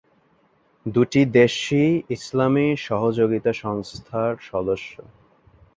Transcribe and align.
দুটি 0.85 1.21
দেশই 1.33 1.89
ইসলামী 2.09 2.67
সহযোগিতা 2.79 3.51
সংস্থার 3.63 4.31
সদস্য। 4.41 4.93